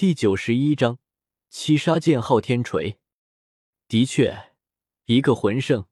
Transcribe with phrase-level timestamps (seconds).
[0.00, 0.98] 第九十一章
[1.50, 2.98] 七杀剑昊天锤。
[3.86, 4.54] 的确，
[5.04, 5.84] 一个魂圣，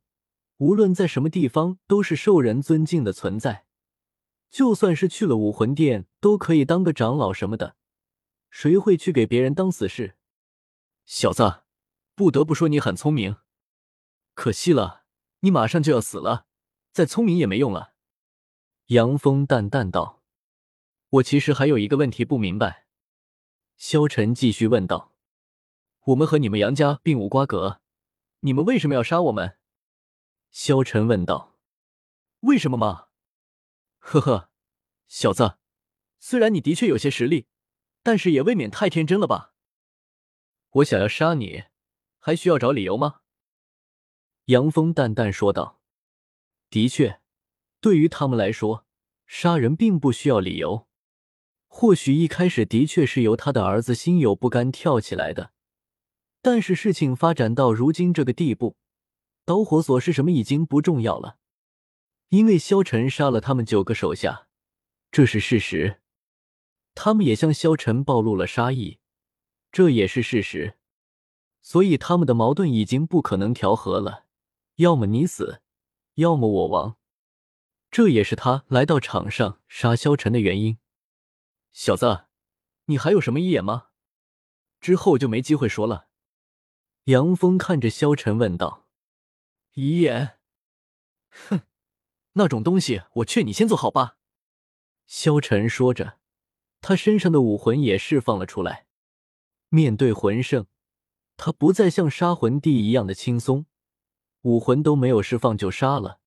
[0.56, 3.66] 无论在什么地方都是受人尊敬的存在。
[4.48, 7.76] 就算是去了武魂殿，都可以当个长老什么的。
[8.48, 10.16] 谁会去给别人当死士？
[11.04, 11.64] 小子，
[12.14, 13.36] 不得不说你很聪明。
[14.32, 15.04] 可惜了，
[15.40, 16.46] 你马上就要死了，
[16.92, 17.92] 再聪明也没用了。
[18.86, 20.22] 杨峰淡淡道
[21.20, 22.86] ：“我其实还有一个问题不明白。”
[23.78, 25.14] 萧晨继续问道
[26.06, 27.80] ：“我们和你们杨家并无瓜葛，
[28.40, 29.56] 你们为什么要杀我们？”
[30.50, 31.56] 萧晨问道
[32.40, 33.06] ：“为什么吗？”
[33.98, 34.50] 呵呵，
[35.06, 35.58] 小子，
[36.18, 37.46] 虽然你的确有些实力，
[38.02, 39.54] 但是也未免太天真了吧？
[40.70, 41.66] 我想要杀你，
[42.18, 43.20] 还需要找理由吗？”
[44.46, 45.80] 杨峰淡淡说道
[46.68, 47.20] ：“的确，
[47.80, 48.84] 对于他们来说，
[49.24, 50.87] 杀人并不需要理由。”
[51.80, 55.52] 或许一开始的确是由他的儿子心有不甘跳起来的，
[56.42, 58.74] 但是事情发展到如今这个地步，
[59.44, 61.36] 导火索是什么已经不重要了。
[62.30, 64.48] 因为萧晨杀了他们九个手下，
[65.12, 66.00] 这是事实；
[66.96, 68.98] 他们也向萧晨暴露了杀意，
[69.70, 70.78] 这也是事实。
[71.62, 74.24] 所以他们的矛盾已经不可能调和了，
[74.78, 75.60] 要么你死，
[76.14, 76.96] 要么我亡。
[77.88, 80.76] 这也是他来到场上杀萧晨的原因。
[81.72, 82.26] 小子，
[82.86, 83.88] 你还有什么遗言吗？
[84.80, 86.08] 之后就没机会说了。
[87.04, 88.86] 杨峰看着萧晨问道
[89.74, 90.38] ：“遗言？
[91.30, 91.62] 哼，
[92.32, 94.18] 那种东西，我劝你先做好吧。”
[95.06, 96.18] 萧晨说着，
[96.80, 98.86] 他身上的武魂也释放了出来。
[99.70, 100.66] 面对魂圣，
[101.36, 103.66] 他不再像杀魂帝一样的轻松，
[104.42, 106.20] 武魂都没有释放就杀了。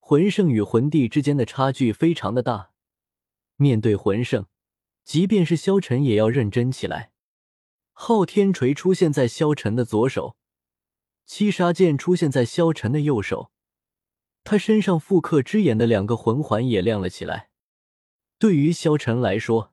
[0.00, 2.71] 魂圣与魂帝之间的差距非常的大，
[3.56, 4.46] 面对魂圣。
[5.04, 7.10] 即便是萧晨也要认真起来。
[7.92, 10.36] 昊天锤出现在萧晨的左手，
[11.26, 13.50] 七杀剑出现在萧晨的右手。
[14.44, 17.50] 他身上复刻之眼的两个魂环也亮了起来。
[18.38, 19.72] 对于萧晨来说，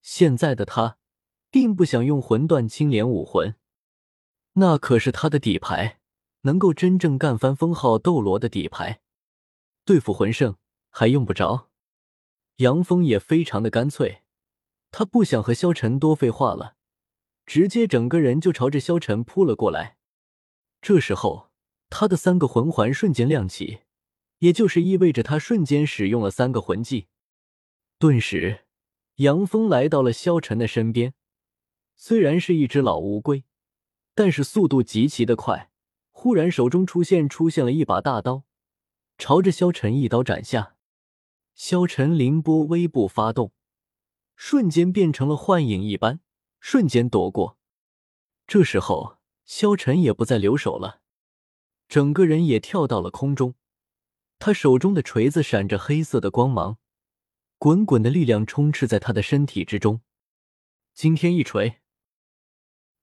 [0.00, 0.98] 现在的他
[1.50, 3.54] 并不想用魂断青莲武魂，
[4.54, 6.00] 那可是他的底牌，
[6.42, 9.00] 能够真正干翻封号斗罗的底牌。
[9.84, 10.56] 对付魂圣
[10.90, 11.70] 还用不着。
[12.62, 14.22] 杨峰也非常的干脆。
[14.92, 16.76] 他不想和萧晨多废话了，
[17.44, 19.96] 直接整个人就朝着萧晨扑了过来。
[20.80, 21.50] 这时候，
[21.90, 23.80] 他的三个魂环瞬间亮起，
[24.38, 27.08] 也就是意味着他瞬间使用了三个魂技。
[27.98, 28.60] 顿时，
[29.16, 31.14] 杨峰来到了萧晨的身边。
[31.96, 33.44] 虽然是一只老乌龟，
[34.14, 35.70] 但是速度极其的快。
[36.10, 38.44] 忽然，手中出现出现了一把大刀，
[39.18, 40.71] 朝着萧晨一刀斩下。
[41.54, 43.52] 萧晨凌波微步发动。
[44.34, 46.20] 瞬间变成了幻影一般，
[46.58, 47.58] 瞬间躲过。
[48.46, 51.00] 这时候，萧晨也不再留手了，
[51.88, 53.54] 整个人也跳到了空中。
[54.40, 56.78] 他手中的锤子闪着黑色的光芒，
[57.58, 60.00] 滚滚的力量充斥在他的身体之中。
[60.92, 61.80] 惊天一锤，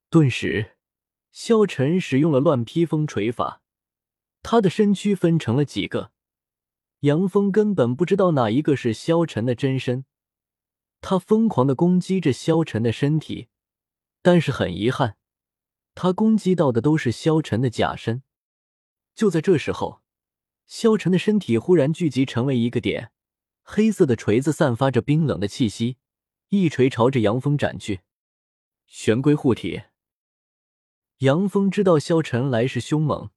[0.09, 0.75] 顿时，
[1.31, 3.61] 萧晨使用了乱披风锤法，
[4.43, 6.11] 他的身躯分成了几个。
[7.01, 10.05] 杨峰根本不知道哪一个是萧晨的真身。
[11.01, 13.47] 他疯狂的攻击着萧晨的身体，
[14.21, 15.15] 但是很遗憾，
[15.95, 18.23] 他攻击到的都是萧晨的假身。
[19.15, 20.01] 就在这时候，
[20.67, 23.13] 萧晨的身体忽然聚集成为一个点，
[23.63, 25.95] 黑色的锤子散发着冰冷的气息，
[26.49, 28.01] 一锤朝着杨峰斩去。
[28.85, 29.83] 玄龟护体。
[31.19, 33.29] 杨峰知道萧晨来势凶猛，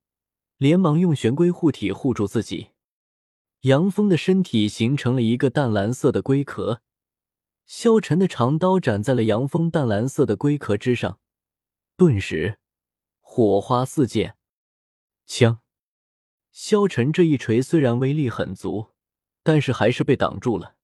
[0.56, 2.71] 连忙用玄龟护体护住自己。
[3.62, 6.82] 杨峰的身体形成了一个淡蓝色的龟壳。
[7.64, 11.20] 萧晨的长刀斩在了杨峰淡蓝色的龟壳之上，
[11.96, 12.58] 顿时
[13.20, 14.36] 火花四溅。
[15.26, 15.60] 枪，
[16.50, 18.88] 萧晨这一锤虽然威力很足，
[19.44, 20.74] 但是还是被挡住了。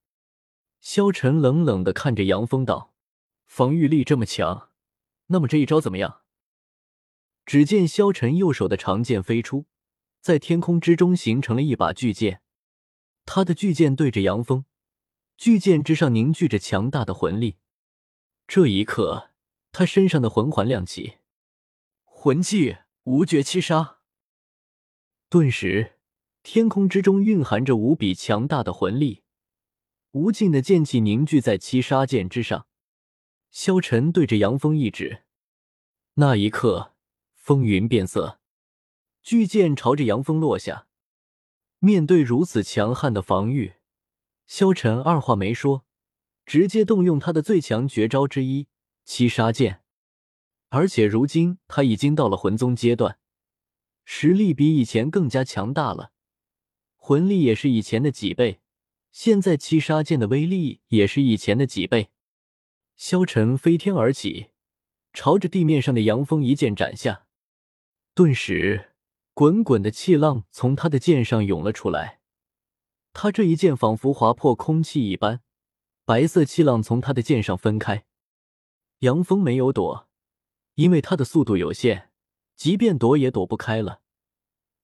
[0.81, 2.95] 萧晨冷冷的看着杨峰道
[3.45, 4.71] ：“防御力这么强，
[5.27, 6.21] 那么这一招怎么样？”
[7.45, 9.67] 只见萧晨右手的长剑飞出，
[10.21, 12.41] 在天空之中形成了一把巨剑，
[13.31, 14.65] 他的巨剑对着杨峰。
[15.37, 17.59] 巨剑之上凝聚着强大的魂力，
[18.47, 19.33] 这一刻，
[19.71, 21.19] 他身上的魂环亮起，
[22.05, 23.99] 魂技无绝七杀。
[25.29, 25.99] 顿时，
[26.43, 29.23] 天空之中蕴含着无比强大的魂力，
[30.13, 32.67] 无尽的剑气凝聚在七杀剑之上。
[33.51, 35.25] 萧晨对着杨峰一指，
[36.15, 36.95] 那一刻，
[37.35, 38.41] 风云变色，
[39.23, 40.88] 巨剑朝着杨峰落下。
[41.81, 43.75] 面对如此强悍的防御。
[44.47, 45.85] 萧晨二话没说，
[46.47, 48.67] 直接动用他的最强绝招之一——
[49.05, 49.83] 七杀剑，
[50.71, 53.19] 而且如今他已经到了魂宗阶段，
[54.05, 56.13] 实力比以前更加强大了，
[56.97, 58.61] 魂力也是以前的几倍。
[59.11, 62.11] 现在七杀剑的威力也是以前的几倍。
[62.97, 64.49] 萧晨飞天而起，
[65.13, 67.27] 朝着地面上的杨峰一剑斩下，
[68.15, 68.93] 顿时
[69.39, 72.19] 滚滚的气浪从他的剑上涌了出来。
[73.13, 75.43] 他这一剑仿佛划破空气一般，
[76.05, 78.05] 白色气浪从他的剑上分开。
[78.99, 80.09] 杨峰没有躲，
[80.75, 82.11] 因为他的速度有限，
[82.57, 84.01] 即便躲也躲不开了。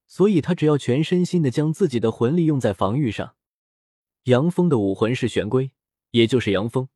[0.07, 3.35] 所以他只要全身心的将自己的魂力用在防御上。
[4.27, 5.73] 杨峰的武魂是玄龟，
[6.13, 6.89] 也就是杨峰。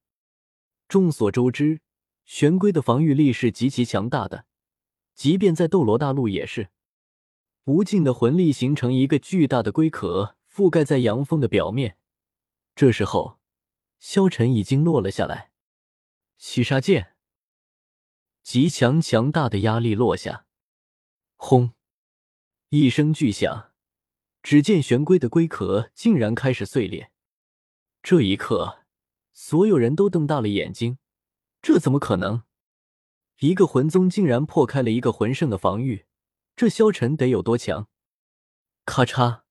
[0.86, 1.80] 众所周知，
[2.24, 4.44] 玄龟的防御力是极其强大的，
[5.16, 6.68] 即便在斗罗大陆也是。
[7.68, 11.98] 无尽的魂力形成一个巨大的龟壳，覆盖在杨峰的表面。
[12.74, 13.38] 这时候，
[13.98, 15.50] 萧晨已经落了下来。
[16.38, 17.14] 七杀剑，
[18.42, 20.46] 极强强大的压力落下，
[21.36, 21.74] 轰！
[22.70, 23.72] 一声巨响，
[24.42, 27.10] 只见玄龟的龟壳竟然开始碎裂。
[28.02, 28.78] 这一刻，
[29.34, 30.96] 所有人都瞪大了眼睛，
[31.60, 32.44] 这怎么可能？
[33.40, 36.06] 一个魂宗竟然破开了一个魂圣的防御，
[36.58, 37.86] 这萧晨得有多强？
[38.84, 39.42] 咔嚓！